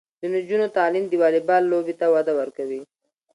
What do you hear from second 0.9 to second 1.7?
د والیبال